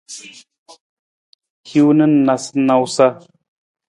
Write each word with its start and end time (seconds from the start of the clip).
Hiwung 1.69 1.93
na 1.97 2.05
nawusanawusa. 2.13 3.05